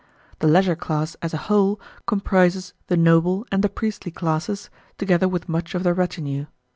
[0.39, 5.47] The leisure class as a whole comprises the noble and the priestly classes, together with
[5.47, 6.47] much of their retinue.